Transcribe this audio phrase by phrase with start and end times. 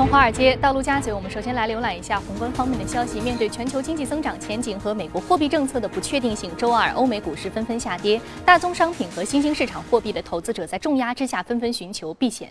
[0.00, 3.20] 从华尔街到陆家嘴，我们首先来浏览一下宏观方面的消息。
[3.20, 12.50] 面对全球经济增长前景和美国货币政策的不确定性，周二欧美股市纷纷下跌，大宗商品和新兴市场货币的投资者在重压之下纷纷寻求避险。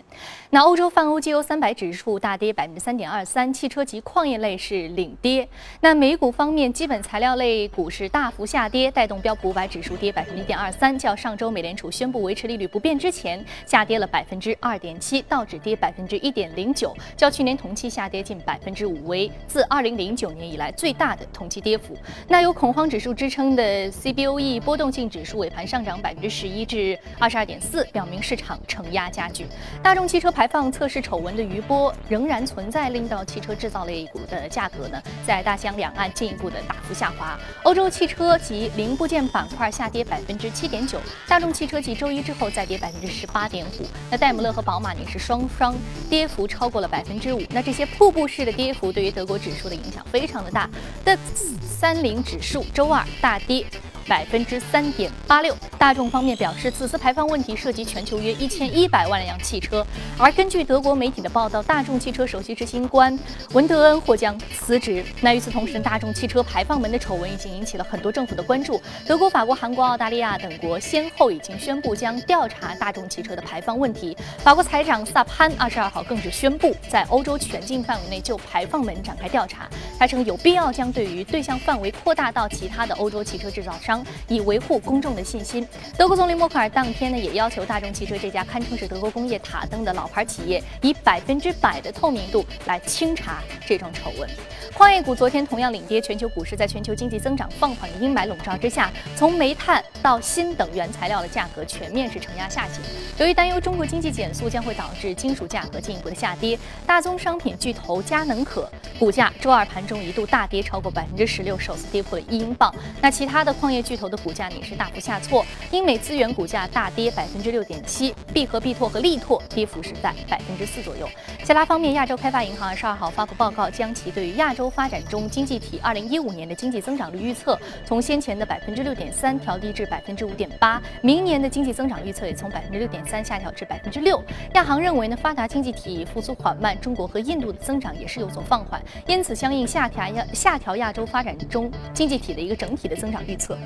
[0.50, 5.48] 那欧洲泛欧 G O 三百指数大跌百分之三点二三，汽车及矿业类是领跌。
[5.80, 21.96] 那美股方面，基本材料类股市大幅下跌，带动标普五百指数跌百分之一点二三，较上周美联储宣布维持利率不变之前下跌了百分之二点七，道指跌百分之一点零九，较去年同期下跌近百分之五，为自二零零九年以来最大的同期跌幅。
[22.28, 29.46] 那有恐慌指数支撑的 CBOE 波动性指数尾盘上涨百分之十一至二十二点四，表明市场承压加剧。
[29.82, 37.40] 大众汽车排放测试丑闻的余波仍然存在，令到汽车制造类股的价格呢，在大西洋两岸进一步的大幅下滑。
[37.62, 43.86] 欧洲汽车及零部件板块下跌百分之七点九，大众汽车继周一之后再跌百分之十八点五。
[44.10, 45.74] 那戴姆勒和宝马也是双双
[46.10, 47.42] 跌幅超过了百分之五。
[47.50, 50.68] 那这些瀑布式的跌幅对于德国指数的影响非常的大。
[51.04, 51.16] 的
[51.62, 53.64] 三零指数周二大跌
[54.06, 55.56] 百分之三点八六。
[55.78, 59.86] 大众方面表示，此次排放问题涉及全球约一千一百万辆汽车。
[60.18, 63.18] 而根据德国媒体的报道，大众汽车首席执行官
[63.52, 65.02] 文德恩或将辞职。
[65.22, 68.80] 那与此同时，大众汽车排放门的丑闻已经引起了很多政府的关注。
[69.06, 74.14] 德国、法国、韩国、澳大利亚等国先后已经宣布将调查大众汽车的排放问题。
[74.38, 79.66] 法国财长萨潘二十二号更是宣布，在欧洲全境范围内就排放门展开调查。
[79.98, 83.89] 他称有必要将对于对象范围扩大到其他的欧洲汽车制造商，
[84.28, 85.66] 以维护公众的信心。
[85.96, 94.28] 德国总理默克尔当天呢，也要求大众汽车这家堪称是德国工业塔灯的老牌企业，以百分之百的透明度来清查这桩丑闻。
[94.74, 102.80] 矿业股昨天同样领跌，全球股市在全球经济增长放缓的阴霾笼罩之下，从煤炭到锌等原材料的价格全面是承压下行。
[103.18, 108.68] 由于担忧中国经济减速将会导致金属价格进一步的下跌，大宗商品巨头佳能可
[108.98, 112.74] 股价周二盘中一度大跌超过百分之十六，首次跌破了一英镑。
[113.02, 121.08] 那其他的矿业巨头的股价也是大幅下挫，英美资源股价大跌百分之六点七，必和必拓和力拓跌幅是在百分之四左右。
[121.44, 134.22] 其他方面，亚洲开发银行二十二号发布报告，将其对于亚洲洲发展中经济体二零一五年的经济增长率预测从先前的百分之六点三调低至百分之五点八，明年的经济增长预测也从百分之六点三下调至百分之六。
[134.52, 143.56] 亚行认为呢，发达经济体复苏缓慢，中国和印度的增长也是有所放缓，因此相应下调亚下调亚洲发展中经济体的一个整体的增长预测。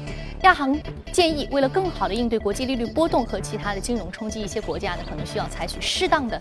[0.42, 6.40] 亚行建议，为了更好的应对国际利率波动和其他的金融冲击，一些国家呢可能需要采取适当的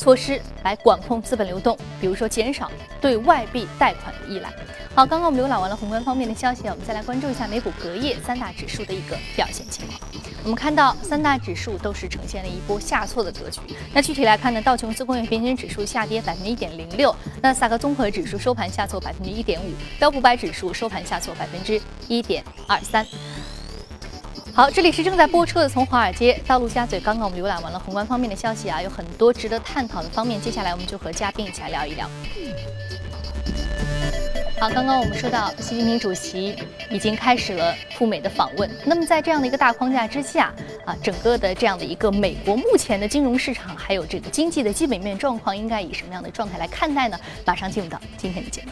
[0.00, 2.72] 措施来管控资本流动，比如说减少
[3.02, 4.48] 对外币贷款的依赖。
[4.94, 10.00] 好，刚刚我们浏览完了宏观方面的消息，我们再来关注一下美股隔夜三大指数的一个表现情况。
[10.42, 13.60] 我们看到三大指数都是呈现了一波下挫的格局。
[13.92, 21.78] 那具体来看呢，道琼斯工业平均指数下跌百分之一点零六，纳斯达克综合指数收盘下挫百分之一点五，标普百指数收盘下挫百分之
[22.08, 23.06] 一点二三。
[24.60, 27.00] 好，这里是正在播出的《从华尔街到陆家嘴》。
[27.02, 30.38] 刚刚我们浏览完了宏观方面的消息啊，有很多值得探讨的方面。
[30.38, 32.06] 接下来我们就和嘉宾一起来聊一聊。
[34.60, 36.54] 好，刚刚我们说到习近平主席
[36.90, 38.70] 已经开始了赴美的访问。
[38.84, 40.52] 那么在这样的一个大框架之下
[40.84, 47.18] 啊，整个的这样的一个美国目前的金融市场还有这个经济的基本面状况，应该以什么样的状态来看待呢？
[47.46, 48.70] 马上进入到今天的节目。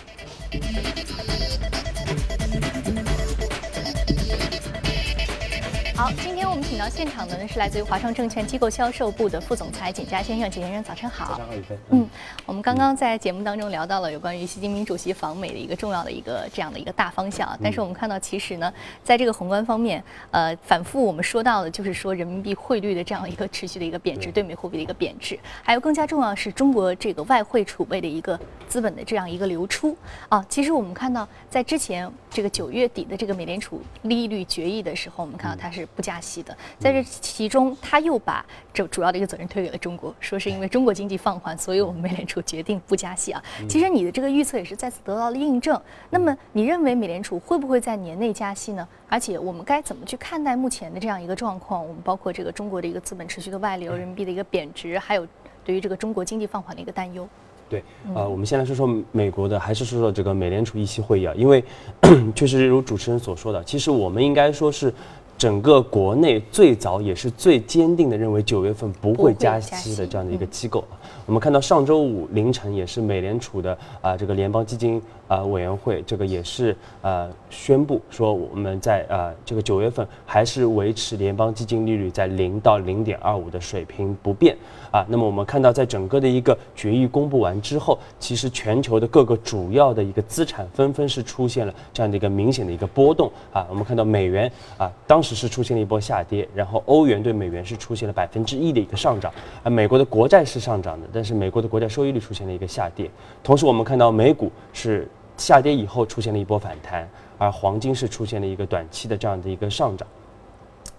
[5.99, 11.33] 好，今天我们请到现场的呢是来自于华创证券机构销售部的副总裁简佳先生，简先生早晨好。
[11.33, 11.53] 早上好。
[11.91, 12.09] 嗯，
[12.47, 18.73] 我们刚刚在节目当中聊到了有关于习近平主席访美的一个重要的一个这样的一个大方向，但是我们看到其实呢，
[19.03, 20.01] 在这个宏观方面，
[20.31, 28.39] 呃，反复我们说到的就是说人民币汇率的这样一个持续的一个贬值，对美货币的一个贬值，还有更加重要是中国这个外汇储备的一个
[28.69, 29.97] 资本的这样一个流出
[30.29, 30.47] 啊。
[30.49, 35.88] 其实我们看到在之前这个九月底的这个美联储利率决议的时候，我们看到它是。
[35.95, 43.43] 不加息的，在这其中，他又把这主要的一个责任推给了中国，说是因为中国经济放缓，所以我们美联储决定不加息啊。
[43.69, 45.81] 其实你的这个预测也是再次得到了印证。
[46.11, 48.87] 那么你认为美联储会不会在年内加息呢？
[49.09, 51.83] 而且我们该怎么去看待目前的这样一个状况？
[51.83, 55.27] 我们包括这个中国的一个资本持续的外流，人民币的一个贬值，还有
[55.65, 57.29] 对于这个中国经济放缓的一个担忧。
[57.69, 57.83] 对，
[58.15, 61.35] 呃，我们先来说说美国的，还是说说这个美联储议息会议啊？
[61.37, 61.63] 因为
[62.35, 64.95] 确实如主持人所说的，其实我们应该说是。
[65.39, 70.99] 整个国内最早也是最坚定的认为九月份不会加息的这样的一个机构啊。
[71.25, 84.57] 我们看到上周五凌晨也是美联储的啊这个联邦基金啊委员会这个也是呃宣布说我们在呃这个九月份还是维持联邦基金利率在零到零点二五的水平不变
[84.91, 85.07] 啊。
[85.09, 93.65] 那么我们看到在整个的一个决议公布完之后，其实全球的各个主要的一个资产纷纷是出现了这样的一个明显的一个波动啊。
[93.71, 99.33] 我们看到美元啊当时是出现了一波下跌，然后欧元对美元是出现了百分之一的一个上涨
[99.63, 99.71] 而。
[99.71, 101.07] 美国的国债是上涨的。
[101.13, 103.11] 但是美国的国债收益率出现了一个下跌，
[103.43, 107.09] 同时我们看到美股是下跌以后出现了一波反弹，
[107.39, 110.07] 而黄金是出现了一个短期的这样的一个上涨。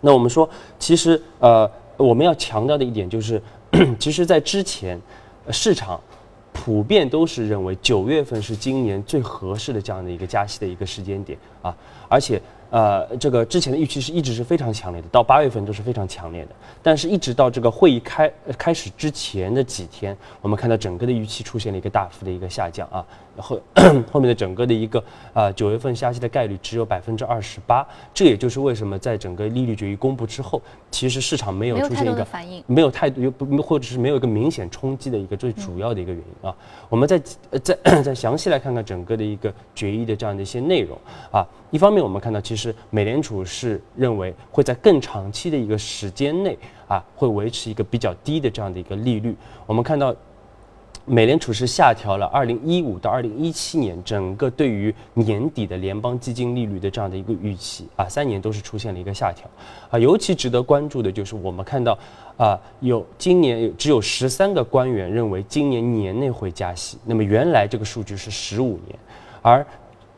[0.01, 3.41] 那我们说，其实呃，我们要强调的一点就是，
[3.99, 4.99] 其实，在之前
[5.51, 5.99] 市场
[6.53, 11.75] 普遍都是认为九月份是今年最合适的这样的一个加息的一个时间点啊，
[12.07, 12.41] 而且。
[12.71, 16.51] 呃，这个之前的预期是一直是非常强烈的，到八月份都是非常强烈的。
[16.83, 23.03] 但是，一直到这个会议开开始之前的几天，我们看到整个的预期出现了一个大幅的一个下降啊。
[23.41, 23.59] 后
[24.11, 25.03] 后面的整个的一个
[25.33, 36.55] 啊九月份加息的概率只有百分之二十八，这也就是为什么在整个利率决议公布之后，其实市场没有出现一个反应，没有太多不或者是没有一个明显冲击的一个最主要的一个原因啊。
[36.89, 37.19] 我们再
[37.63, 40.97] 再 再详细来看看整个的一个决议的这样的一些内容
[41.31, 41.47] 啊。
[41.71, 46.57] 一方面我们看到，其实美联储是认为会在更长期的一个时间内
[46.87, 49.35] 啊，会维持一个比较低的这样的一个利率。
[49.65, 50.15] 我们看到。
[51.11, 59.49] 美联储是下调了二零一五到二零一七年整个对于年底的联邦基金利率的这样的一个预期啊，三年都是出现了一个下调
[59.89, 59.97] 啊。
[59.97, 61.97] 尤其值得关注的就是我们看到
[62.37, 68.95] 啊，有今年只有十三个官员认为今年年内会加息，那么原来这个数据是十五年，
[69.41, 69.65] 而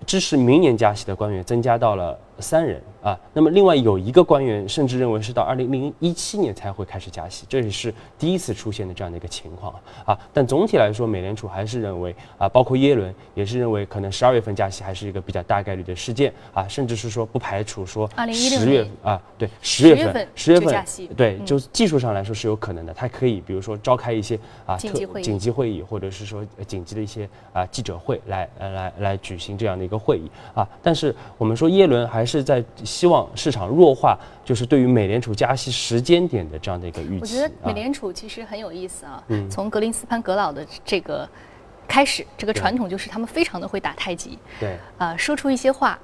[0.05, 2.19] 支持明年加息的官员增加到了。
[2.41, 9.73] 三人啊，那么另外有一个官员甚至认为是到二零零一七年才会开始加息，这也是第一次出现的这样的一个情况
[10.05, 10.17] 啊。
[10.33, 20.85] 但总体来说，美联储还是认为啊，包括耶伦也是认为可能十二月份加息还是一个比较大概率的事件啊，甚至是说不排除说十月啊，对十月份十月份
[21.15, 30.67] 对，就技术上来说是有可能的，它可以比如说召开一些啊紧急会议，紧急会议或者是说紧急的一些啊记者会来来来来举行这样的一个会议啊。
[30.83, 32.30] 但是我们说耶伦还是。
[32.31, 37.19] 是在希望市场弱化，就是对于美联储加息时间点的这样的一个预期。
[37.19, 41.27] 我觉得美联储其实很有意思啊，从格林斯潘格老的这个
[41.87, 45.99] 开始，这个传统就是他们非常的会打太极，对，啊，说出一些话。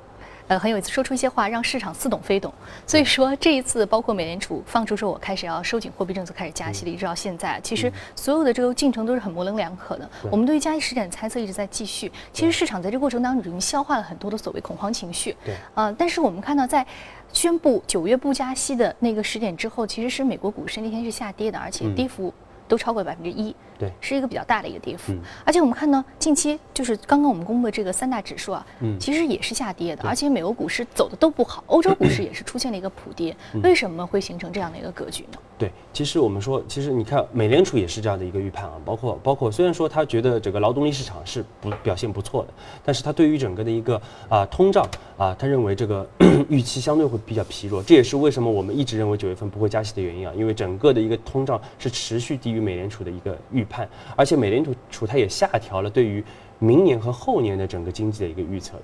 [0.48, 2.54] 呃，很有意思，说出一些话让市场似懂非懂。
[2.86, 10.10] 所以说这一次，包括美联储放出说我开始要收紧货币政策，开始加息了，一直到现在，其实所有的这个进程都是很模棱两可的。
[10.32, 12.12] 我们对于加息时点猜测一直在继续。
[12.32, 15.36] 其实市场在这过程当中已经消化了很多的所谓恐慌情绪。
[15.44, 15.56] 对。
[15.76, 16.86] 啊，但是我们看到在
[17.34, 22.34] 宣布九月不加息的那个时点之后，其实是美国股市那天是下跌的，而且跌幅。
[22.68, 25.14] 都超过百分之一，对，是一个比较大的一个跌幅。
[25.44, 30.04] 而且我们看到近期就是刚刚我们公布的这个三大指数啊，嗯，其实也是下跌的。
[30.08, 33.36] 而且美国股市走的都不好， 欧洲股市也是出现了一个普跌。
[33.64, 35.40] 为什么会形成这样的一个格局呢？
[35.58, 42.50] 对，其实我们说，其实你看美联储也是这样的一个预判啊，包括包括虽然说他觉得整个劳动力市场是不表现不错的，
[42.86, 44.00] 但是他对于整个的一个
[44.30, 44.88] 啊通胀
[45.18, 46.08] 啊，他认为这个
[46.48, 47.82] 预期相对会比较疲弱。
[47.82, 52.57] 这也是为什么我们一直认为九月份不会加息的原因啊，因为整个的一个通胀是持续低于。
[52.60, 56.24] 美联储的一个预判，而且美联储储它也下调了对于
[56.60, 58.78] 明年和后年的整个经济的一个预测，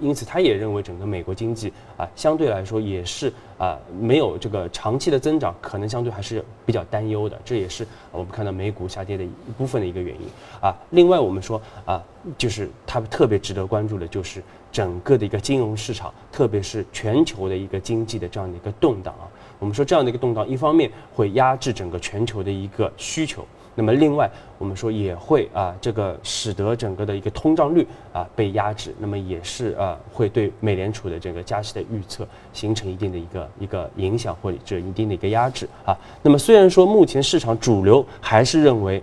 [0.00, 10.28] 因此他也认为整个美国经济啊相对来说也是啊没有这个长期的增长，可能相对还是比较担忧的，这也是我们看到美股下跌的一部分的一个原因
[10.62, 10.74] 啊。
[10.90, 12.02] 另外我们说啊，
[12.38, 14.42] 就是它特别值得关注的就是
[14.72, 19.28] 整个的一个金融市场，特别是全球的一个经济的这样的一个动荡啊。
[19.58, 35.96] 我们说这样的一个动荡，一方面会压制整个全球的一个需求，那么另外我们说也会啊，这个使得整个的一个通胀率啊被压制，那么也是啊会对美联储的这个加息的预测形成一定的一个一个影响或者一定的一个压制啊。
[36.22, 39.02] 那么虽然说目前市场主流还是认为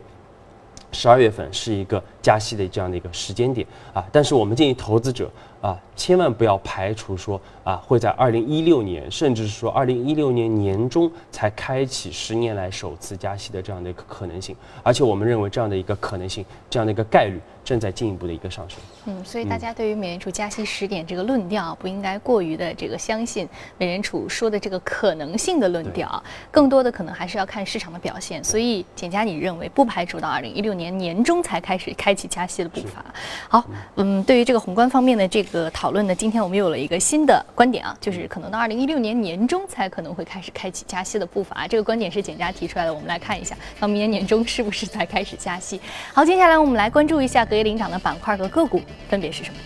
[0.92, 5.30] 十二月份是一个加息的这样的一个时间点啊，但是我们建议投资者。
[5.62, 14.56] 啊，千万不要排除说啊，会在二零一六年，甚至是说二零一六年年中才开启十年来首次加息的这样的一个可能性。
[14.84, 18.78] 而且我们认为这样的一个可能性，这样的一个概率正在进一步的一个上升。
[19.06, 23.48] 嗯，所以大家对于美联储加息时点这个论调，不应该过于的这个相信
[23.78, 26.22] 美联储说的这个可能性的论调，
[26.52, 28.44] 更多的可能还是要看市场的表现。
[28.44, 33.04] 所以简佳，你认为不排除到二零一六年年中才开始开启加息的步伐。
[33.48, 41.68] 好，嗯，对于这个宏观方面的这个讨讨论呢，今天我们有了一个新的观点啊，就是可能到二零一六年年中才可能会开始开启加息的步伐。
[41.68, 45.80] 这个观点是简家提出来的，我们来看一下，到明年年中是不是才开始加息？
[46.12, 49.60] 好，接下来我们来关注一下隔夜领涨的板块和个股分别是什么。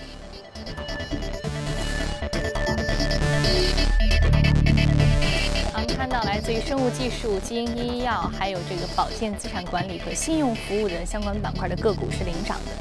[6.10, 12.72] 来自于生物技术、基因医药，还有这个保健资产管理和信用服务的相关板块的个股是领涨的。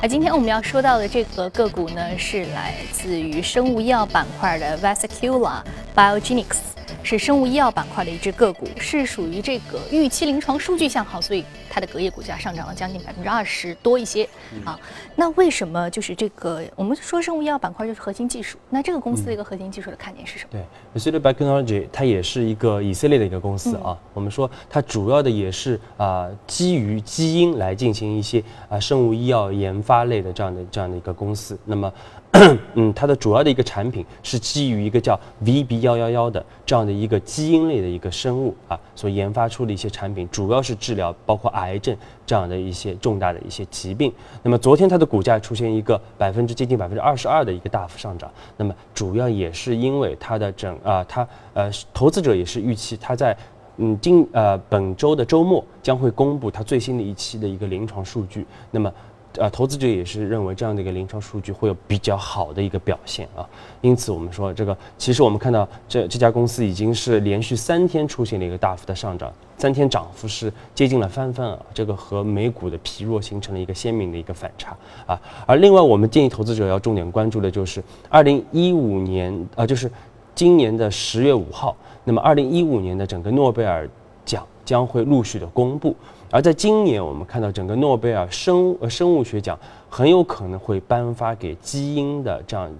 [0.00, 5.62] 那今天我们要说到的这个个股呢，是来自于生物医药板块的 Vesicula
[5.94, 6.58] Biogenics。
[7.06, 14.28] 是生物医药板块的一只个股，是属于这个预期临床数据向好，所以它的隔夜股价上涨了将近百分之二十多一些
[14.64, 14.76] 啊。
[15.14, 18.58] 那为什么就是这个我们说生物医药板块就是核心技术？
[18.70, 20.48] 那这个公司的一个核心技术的看点是什么？
[20.50, 23.96] 对 v e s i l i Biotechnology 它也是一个以色列的一个公司啊。
[24.12, 31.56] 我们说它主要的也是啊基于基因来进行一些啊生物医药研发类的这样的这样的一个公司。
[31.64, 31.92] 那么
[32.74, 44.12] 嗯，它的主要的一个产品是基于一个叫 VB 幺幺幺的这样的一个基因类的一个生物啊，所研发出的一些产品，主要是治疗包括癌症这样的一些重大的一些疾病。
[44.42, 53.36] 那么昨天它的股价出现一个百分之接近百分之二十二的一个大幅上涨，那么主要也是因为它的整啊，它呃，投资者也是预期它在
[53.78, 58.92] 嗯今呃本周的周末将会公布它最新的一期的一个临床数据，那么。
[59.38, 63.46] 呃，投资者也是认为这样的一个临床数据会有比较好的一个表现啊，
[63.80, 74.76] 因此我们说这个，其实我们看到这这家公司已经是连续三天出现了一个大幅的上涨，三天涨幅是接近了翻番啊，这个和美股的疲弱形成了一个鲜明的一个反差
[75.06, 75.20] 啊。
[75.46, 79.90] 而另外，我们建议投资者要重点关注的就是二零一五年啊，就是
[80.34, 83.88] 今年的十月五号，那么二零一五年的整个诺贝尔
[84.24, 85.94] 奖将会陆续的公布。
[86.30, 89.58] 而在今年，我们看到整个诺贝尔生呃生物学奖
[89.96, 92.70] 很有可能会颁发给基因的这样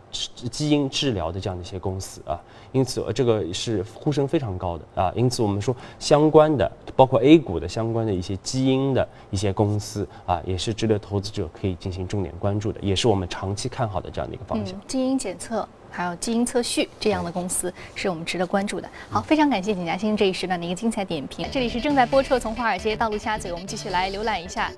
[0.51, 2.39] 基因治疗的这样的一些公司啊，
[2.73, 14.79] 因此这个是呼声非常高的啊，因此我们说相关的包括 A 股的相关的一些基因的一些公司啊，也是值得投资者可以进行重点关注的，也是我们长期看好的这样的一个方向。
[14.87, 15.67] 基因检测。
[15.89, 18.91] 还有基因测序这样的公司是我们值得关注的。
[19.09, 21.49] 好，非常感谢景嘉欣这一时段的一个精彩点评。
[21.51, 24.71] 这里是正在播出从华尔街到陆家嘴，我们继续来浏览一下，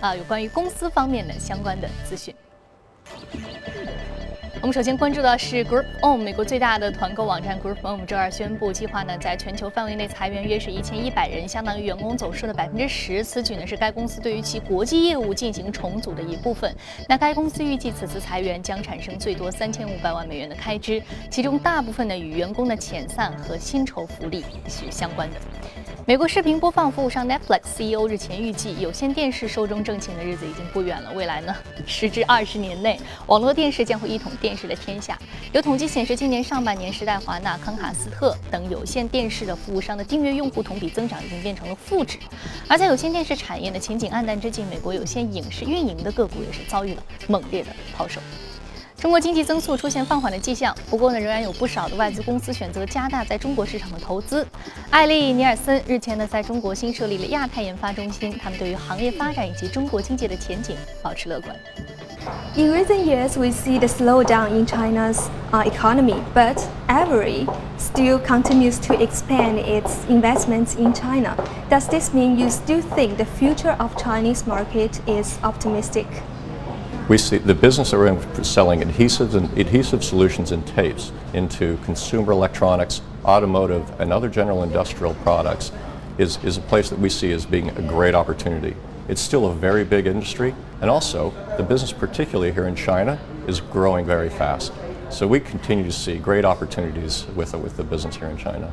[0.00, 2.34] 啊，有关于公司方面的相关的资讯。
[4.62, 13.24] 我们首先关注的是 Group On，美国最大的团购网站 Group On 周二宣布，计划呢在全球范围内裁员约是一千一百人，相当于员工总数的百分之十。
[13.24, 16.76] 此举呢是该公司对于其国际业务进行重组的一部分。
[17.08, 25.36] 那该公司预计此次裁员将产生最多三千五百万美元的开支，其中大部分呢与员工的遣散和薪酬福利是相关的。
[26.10, 31.12] 美国视频播放服务商 Netflix CEO 日前预计，有线电视寿终正寝的日子已经不远了。
[31.12, 31.54] 未来呢，
[31.86, 32.98] 十至二十年内，
[33.28, 35.16] 网络电视将会一统电视的天下。
[35.52, 42.18] 有统计显示，今年上半年，时代华纳、康卡斯特等有线电视的服务商的订阅用户同比增长已经变成了负值。
[42.66, 48.20] 而在有线电视产业的前景黯淡之际，美国有线影视运营的个股也是遭遇了猛烈的抛售。
[48.99, 54.45] 中国经济增速出现放缓的迹象，不过呢，仍然有不少的外资公司选择加大在中国市场的投资。
[54.89, 61.55] 艾利尼尔森日前呢，在中国新设立了亚太研发中心，他们对于行业发展以及中国经济的前景保持乐观。
[62.55, 67.45] In recent years, we see the slowdown in China's uh, economy, but Avery
[67.77, 71.35] still continues to expand its investments in China.
[71.69, 76.07] Does this mean you still think the future of Chinese market is optimistic?
[77.10, 83.02] We see the business around selling adhesives and adhesive solutions and tapes into consumer electronics,
[83.24, 85.72] automotive, and other general industrial products
[86.18, 88.76] is, is a place that we see as being a great opportunity.
[89.08, 93.60] It's still a very big industry, and also the business, particularly here in China, is
[93.60, 94.72] growing very fast.
[95.10, 98.72] So we continue to see great opportunities with, with the business here in China.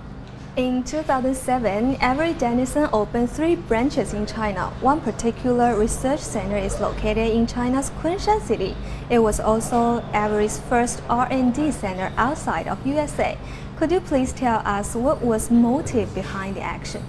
[0.57, 4.73] In 2007, Avery Dennison opened three branches in China.
[4.81, 8.75] One particular research center is located in China's Kunshan city.
[9.11, 13.37] It was also Avery's first R&D center outside of USA.
[13.75, 17.03] Could you please tell us what was motive behind the action?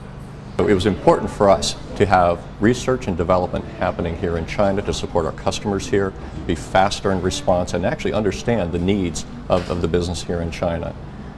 [0.59, 4.93] It was important for us to have research and development happening here in China to
[4.93, 6.13] support our customers here,
[6.47, 10.51] be faster in response, and actually understand the needs of, of the business here in
[10.51, 10.95] China.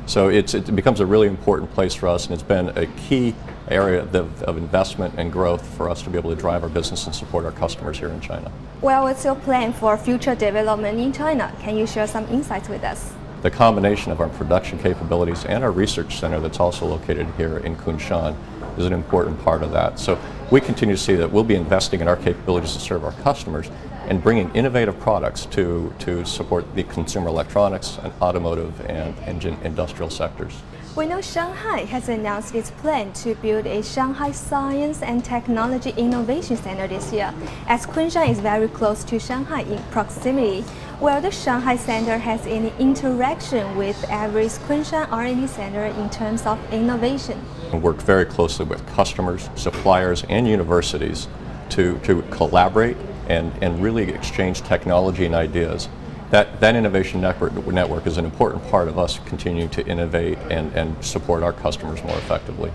[0.06, 3.34] So it becomes a really important place for us, and it's been a key
[3.68, 7.06] area of, of, investment and growth for us to be able to drive our business
[7.06, 8.50] and support our customers here in China.
[8.80, 11.54] Well, what's your plan for future development in China?
[11.60, 13.12] Can you share some insights with us?
[13.42, 17.76] The combination of our production capabilities and our research center that's also located here in
[17.76, 18.36] Kunshan
[18.76, 19.98] is an important part of that.
[19.98, 23.12] So we continue to see that we'll be investing in our capabilities to serve our
[23.22, 23.70] customers
[24.10, 30.10] and bringing innovative products to, to support the consumer electronics and automotive and engine industrial
[30.10, 30.52] sectors.
[30.96, 36.56] We know Shanghai has announced its plan to build a Shanghai Science and Technology Innovation
[36.56, 37.32] Center this year,
[37.68, 40.64] as Kunshan is very close to Shanghai in proximity.
[41.00, 46.58] Will the Shanghai Center has any interaction with Avery's Kunshan R&D Center in terms of
[46.72, 47.40] innovation?
[47.70, 51.28] And work very closely with customers, suppliers, and universities
[51.68, 52.96] to, to collaborate
[53.29, 55.87] and, and really exchange technology and ideas
[56.31, 60.71] that, that innovation network, network is an important part of us continuing to innovate and,
[60.75, 62.69] and support our customers more effectively.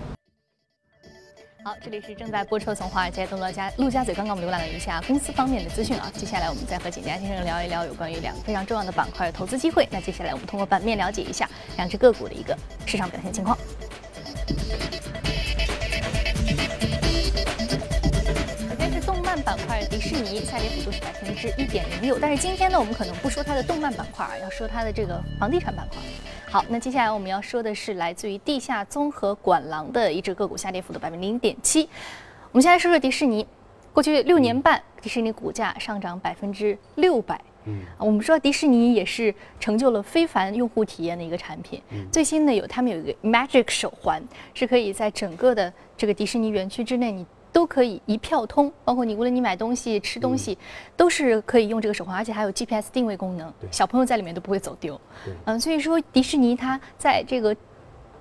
[1.63, 4.15] 好，这里是正在播出的从华尔街到陆家陆家嘴。
[4.15, 9.87] 刚刚我们浏览了一下公司方面的资讯啊，接下来我们再和景家先生聊一聊有关于两个非常重要的板块的投资机会。
[9.91, 12.57] 那接下来我们通过版面了解一下两只个股的一个
[12.87, 13.55] 市场表现情况。
[19.46, 25.98] 板块迪士尼下跌幅度是百分之一点零六，但是今天呢，我们可能不说它的动漫板块，要说它的这个房地产板块。
[26.50, 31.88] 好，那接下来我们要说的是来自于地下综合管廊的一只个股下跌幅度百分之零点七。
[32.50, 33.46] 我们先来说说迪士尼，
[33.92, 37.40] 过去六年半，迪士尼股价上涨百分之六百。
[37.66, 41.80] 嗯，我们说迪士尼也是成就了非凡用户体验的一个产品。
[42.10, 44.20] 最新的有他们有一个 Magic 手环，
[44.54, 47.24] 是可以在整个的这个迪士尼园区之内你。
[47.56, 50.58] 都可以一票通，包括你无论你买东西、吃东西，
[50.94, 55.00] 都是可以用这个手环，而且还有 GPS 定位功能，小朋友在里面都不会走丢。
[55.46, 57.56] 嗯，所以说迪士尼它在这个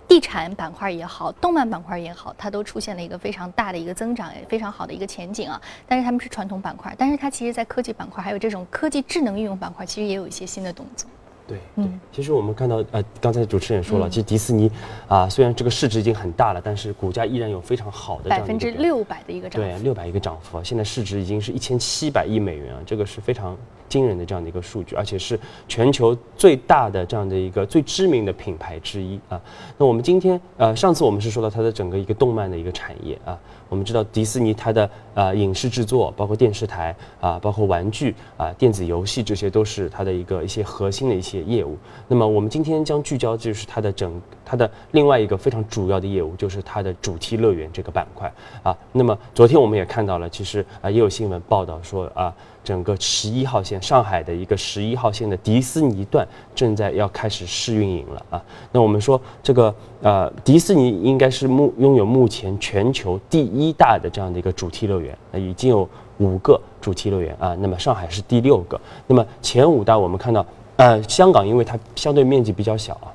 [0.07, 5.61] 地产板块也好，动漫板块也好，它都出现了一个非常大的一个增长，也非常好的一个前景啊。
[5.85, 11.09] 但是他们是传统板块，但是它其实在科技板块还有这种科技智能应用板块，其实也有一些新的动作。
[11.47, 14.71] 对对，其实我们看到，呃，刚才主持人也说了，其实迪士尼
[15.07, 23.55] 啊，虽然这个市值已经很大了，但是股价依然有非常好的百分之六百的一个涨幅，对，六百一个涨幅啊，现在市值已经是一千七百亿美元啊，这个是非常。
[23.87, 29.39] 惊人的这样的一个数据，而且是全球最大的这样的一个最知名的品牌之一啊。
[29.77, 33.37] 那我们今天呃，上次我们是说到它的整个一个动漫的一个产业啊。
[33.69, 41.77] 我们知道迪士尼它的呃影视制作，包括电视台啊，包括玩具啊、电子游戏，这些都是它的一个一些核心的一些业务。
[42.07, 48.31] 那么我们今天将聚焦就是它的整它的另外一个非常主要的业务，就是它的主题乐园这个板块
[48.63, 48.77] 啊。
[48.91, 52.33] 那么昨天我们也看到了，其实啊也有新闻报道说啊。
[52.65, 58.43] 整个十一号线，上海的一个十一号线的迪士尼段正在要开始试运营了啊。
[58.71, 67.55] 那我们说这个呃，迪士尼应该是目拥有目前全球第一大的这样的一个主题乐园，那已经有五个主题乐园啊。
[67.59, 68.81] 那么上海是第六个。
[69.05, 70.43] 那么前五大我们看到，
[70.77, 73.13] 呃，香港因为它相对面积比较小啊，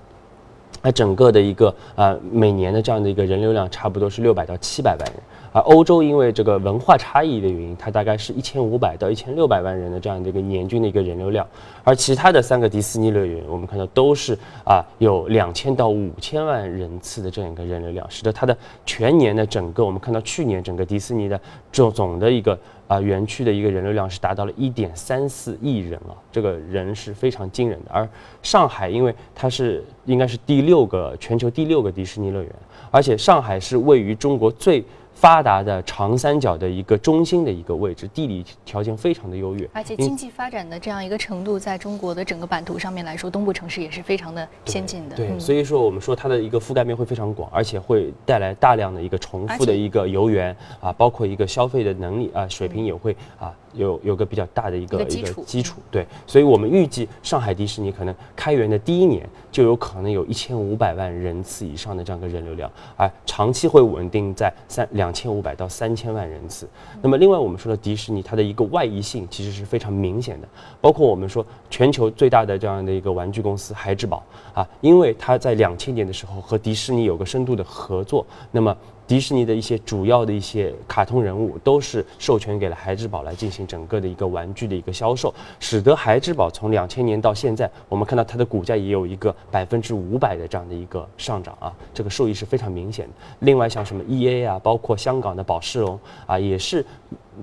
[0.81, 5.21] 那整个的一个呃每年的这样的一个人流量差不多是六百到七百万人。
[5.53, 11.47] 而欧洲因为这个文化差异的原因，它大概是一千五百到一千六百万人的这样的一个年均的一个人流量，
[11.83, 21.41] 而其他的三个迪士尼乐园，我们看到都是啊有两千到五千万人次的这样一个人流量，使得它的全年的整个我们看到去年整个迪士尼的
[21.73, 27.91] 总总的一个啊园区的一个人流量是达到了一点三四亿人啊，这个人是非常惊人的。
[27.91, 28.09] 而
[28.43, 32.53] 上海因为它是应该是第六个全球第六个迪士尼乐园，
[32.93, 34.85] 而且上海是位于中国最
[35.21, 45.17] 发达的长三角的一个中心的一个位置，地理条件非常的优越，而且经济发展的这样一个程度，在中国的整个版图上面来说，东部城市也是非常的先进的。
[45.17, 53.55] 对，所以说我们说它的一个覆盖面会非常广，而且会带来大量的一个重复的一个游园啊，包括一个消费的能力啊水平也会啊。
[53.73, 66.69] 有有个比较大的一个一个基础，对，所以我们预计上海迪士尼可能开园的第一年就有可能有一千五百万人次以上的这样一个人流量，而长期会稳定在三两千五百到三千万人次。
[67.01, 70.49] 那么另外我们说的迪士尼，它的一个外溢性其实是非常明显的，
[70.81, 78.77] 包括我们说全球最大的这样的一个玩具公司孩之宝啊，因为它在两千年的时候和迪士尼有个深度的合作，那么。
[79.11, 93.13] 迪士尼的一些主要的一些卡通人物都是授权给了孩之宝来进行整个的一个玩具的一个销售，使得孩之宝从两千年到现在，我们看到它的股价也有一个百分之五百的这样的一个上涨啊，这个受益是非常明显的。
[93.41, 96.87] 另外像什么 E A 啊，包括香港的宝仕龙啊，也是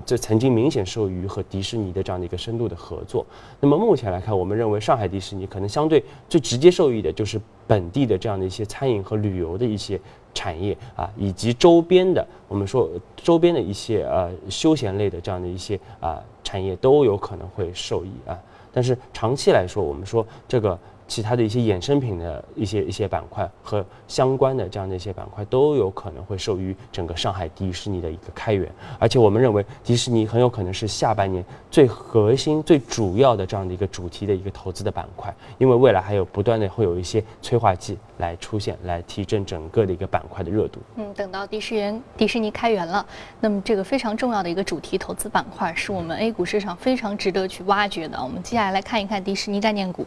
[0.05, 3.25] 这曾经明显受益于和迪士尼的这样的一个深度的合作。
[3.59, 9.99] 那么目前来看，我们认为上海迪士尼可能相对最直接受益的就是本地的这样的一些餐饮和旅游的一些。
[10.37, 18.37] 产业啊，以及周边的，我们说周边的一些呃休闲类的这样的一些啊产业都有可能会受益啊。
[18.71, 40.79] 但是长期来说，我们说这个其他的一些衍生品的一些一些板块和相关的这样的一些板块都有可能会受益于整个上海迪士尼的一个开源，而且我们认为迪士尼很有可能是下半年最核心、最主要的这样的一个主题的一个投资的板块，因为未来还有不断的会有一些催化剂来出现，来提振整个的一个板块的热度。
[40.95, 43.05] 嗯，等到迪士尼迪士尼开源了，
[43.39, 48.21] 那么这个非常重要的一个主题投资板块是我们 A 股市场非常值得去挖掘的。
[48.21, 50.05] 我们接下来来看一看迪士尼概念股。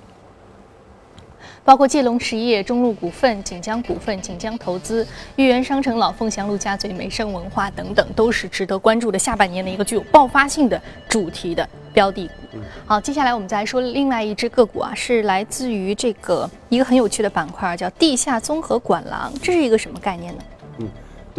[1.64, 12.58] 包括界龙实业、中路股份、锦江股份、锦江投资、豫园商城、老凤祥、陆家嘴、美盛文化等等，都是值得关注的下半年的一个具有爆发性的主题的标的股。
[12.86, 20.42] 好，接下来我们再来说另外一只个股啊，是来自于这个一个很有趣的板块，叫地下综合管廊，这是一个什么概念呢？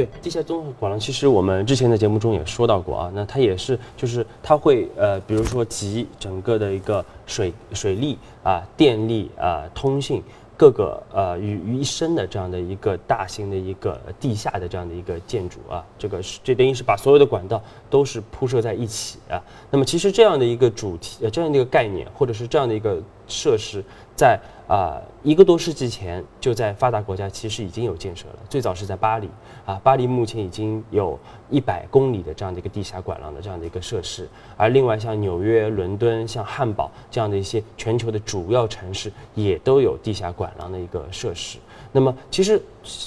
[0.02, 3.12] 对，地下综合管廊，其实我们之前的节目中也说到过啊。
[3.14, 10.24] 那它也是，就是它会呃，比如说集整个的一个水水利啊、电力啊、通信
[10.58, 15.86] 各个呃于于一身的这样的一个大型的一个地下的这样的一个建筑啊。
[16.00, 19.40] 这个是这等于是把所有的管道都是铺设在一起啊。
[19.70, 23.00] 那么其实这样的一个主题呃这样的一个概念，或者是这样的一个
[23.32, 23.84] 设施，
[24.16, 28.36] 在啊一个多世纪前就在发达国家其实已经有建设了。
[28.50, 29.30] 最早是在巴黎。
[29.64, 31.18] 啊，巴黎目前已经有
[31.50, 41.60] 一百公里的这样的一个地下管廊的这样的一个设施，而另外像纽约、伦敦、像汉堡这样的一些全球的主要城市也都有地下管廊的一个设施。
[41.92, 42.60] 那么，其实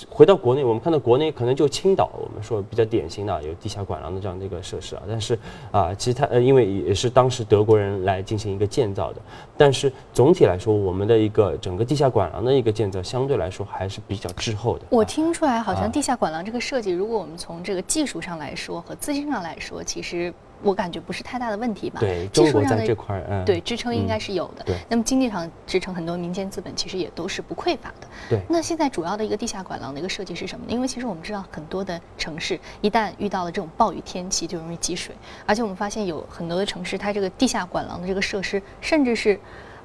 [0.09, 5.03] 回到国内，我们看到国内可能就青岛，我们说比较典型的有地下管廊的这样的一个设施啊。
[5.09, 5.39] 但是
[5.73, 9.21] 啊，其他呃，因为也是当时德国人来进行一个建造的。
[9.57, 14.85] 但是总体来说，我们的一个整个地下管廊的一个建造相对来说还是比较滞后的。
[14.91, 20.33] 我听出来，好像地下管廊这个设计，如果我们从这个技术上来说和资金上来说，其实。
[20.63, 22.01] 我感觉不是太大的问题吧？
[22.01, 24.65] 对，技术上的这块儿，对支撑应该是有的。
[24.65, 28.09] 对，那么经济上支撑，很多民间资本其实也都是不匮乏的。
[28.31, 30.73] 对，那现在主要的一个地下管廊的一个设计是什么呢？
[30.73, 35.15] 因为其实我们知道，很多的城市一旦遇到了这种暴雨天气，就容易积水，
[35.47, 39.41] 而且我们发现有很多的城市，它这个地下管廊的这个设施，甚至是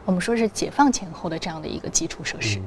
[0.05, 2.61] 我们说是解放前后的这样的一个基础设施，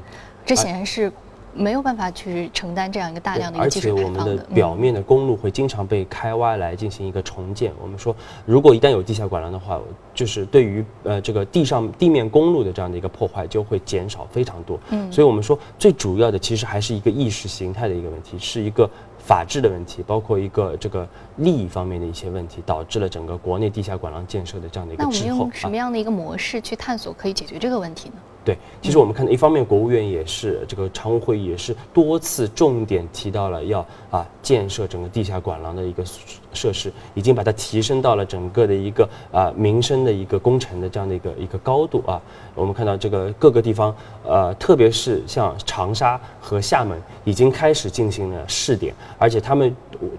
[0.44, 1.12] 这显然是。
[1.55, 7.73] 没有办法去承担这样一个大量的一个技术而且我们的表面的公路会经常被开挖来进行一个重建。
[7.83, 8.15] 我们说，
[8.47, 9.81] 如果一旦有地下管廊的话，
[10.15, 14.79] 就是对于呃这个地上地面公路的这样的一个破坏就会减少非常多。
[14.91, 18.88] 嗯，所以我们说最主要的其实还是一个意识形态的一个问题，是一个
[19.25, 25.13] 法治的问题，包括一个这个利益方面的一些问题，导致了整个国内地下管廊建设的这样的一个滞后。
[25.13, 28.17] 那我们用什么样的一个模式去探索可以解决这个问题呢？
[28.45, 36.05] 对，其实我们看到，一方面国务院也是这个常务会议也是多次重点提到了要啊建设整个地下管廊的一个
[36.53, 42.21] 设施，已经把它提升到了整个的一个啊民生的一个工程的这样的一个一个高度啊。
[42.57, 49.75] 我们看到这个各个地方，呃，特别是像长沙和厦门已经开始进行了试点，而且他们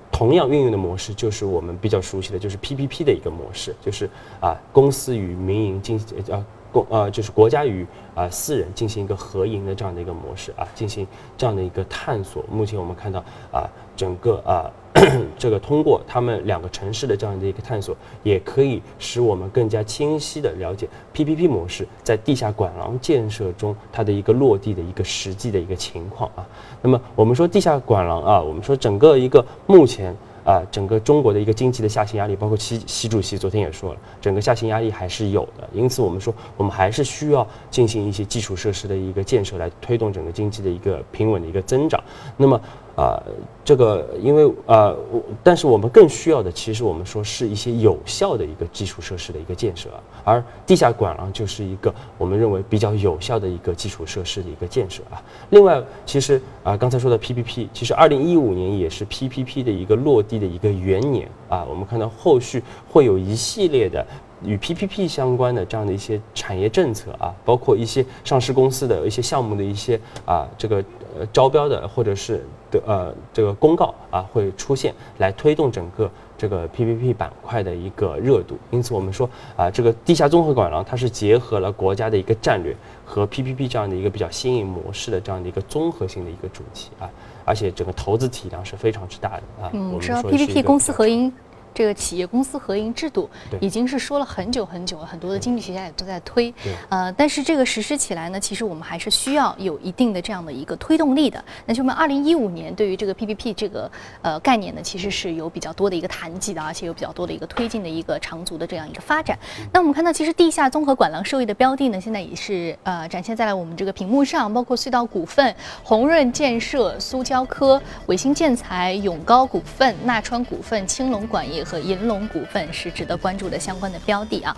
[0.10, 6.46] 同样运用的模式就是我们比较熟悉的就是 PPP 的一个模式，就是啊公司与民营进行呃。
[6.74, 7.86] 公呃就是国家与
[8.16, 11.06] 啊私人进行一个合营的这样的一个模式啊，进行
[11.38, 12.44] 这样的一个探索。
[12.52, 14.72] 目前我们看到啊，整个啊
[15.38, 26.48] 这个通过他们两个城市的这样的一个探索，也可以使我们更加清晰的了解 PPP 模式在地下管廊建设中它的一个落地的一个实际的一个情况啊。
[26.82, 30.16] 那么我们说地下管廊啊，我们说整个一个目前。
[30.46, 35.66] 啊，整个中国的一个经济的下行压力，包括习习主席昨天也说了，整个下行压力还是有的。
[35.72, 42.04] 因此，我们说我们还是需要进行一些基础设施的一个建设，来推动整个经济的一个平稳的一个增长。
[42.36, 42.60] 那么。
[42.95, 43.21] 啊，
[43.65, 44.93] 这个因为啊，
[45.41, 49.89] 但是我们更需要的，其实我们说是一些有效的一个基础设施的一个建设，
[50.23, 55.21] 而地下管廊就是一个我们认为比较有效的一个基础设施的一个建设啊。
[55.49, 61.65] 另外，其实啊，刚才说的 PPP，其实二零一五年也是 PPP 的一个落地的一个元年啊。
[61.67, 64.06] 我们看到后续会有一系列的。
[64.45, 70.84] 与 PPP 相关的这样的一些产业政策啊，包括一些上市公司的一些项目的一些啊，这个
[71.32, 78.58] 招标的或者是的呃这个公告啊会出现，来推动整个这个 PPP 板块的一个热度。
[78.71, 87.10] 因此我们说啊，这个地下综合管廊它是结合了国家的一个战略和 PPP 这样的一个比较新颖模式的这样的一个综合性的一个主题啊，
[87.45, 89.69] 而且整个投资体量是非常之大的啊。
[89.73, 91.32] 嗯，知道 PPP 公司合营。
[91.73, 96.73] 这个企业公司合营制度对已经是说了很久很久了，很多的经济学家也都在推对。
[96.89, 101.43] 呃，但是这个实施起来呢，其实我们还是需要有一定的这样的一个推动力的。
[101.65, 109.38] 那就我们二零一五年对于这个 PPP 这个呃概念呢，其实是有比较多的一个谈及的，而且有比较多的一个推进的一个长足的这样一个发展。
[109.71, 124.56] 那我们看到，其实地下综合管廊受益的标的呢，现在也是呃展现在了我们这个屏幕上，包括隧道股份、宏润建设、苏交科、伟星建材、永高股份、纳川股份、青龙管业和银龙股份是值得关注的相关的标的啊。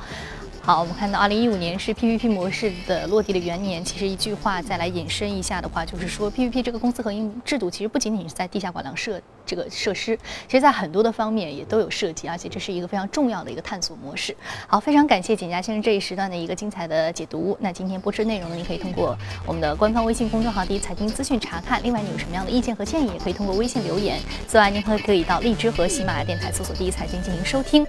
[0.61, 3.85] 好，我们看到二零一五年是 PPP 模式的落地的元年。
[3.85, 14.35] 其实一句话再来引申一下的话，就是说 PPP 这个公司合营制度其实不仅仅是在地下管廊设这个设施，其实在很多的方面也都有涉及，而且这是一个非常重要的一个探索模式。
[14.67, 17.57] 好，非常感谢简家先生这一时段的一个精彩的解读。
[17.59, 21.81] 那今天播出内容呢，您可以通过我们的官方微信公众号“第一财经资讯”查看。
[21.83, 24.19] 另外，你有什么样的意见和建议，也可以通过微信留言。
[24.47, 27.85] 此外，您还可以到荔枝和喜马拉雅电台搜索“第一财经”进行收听。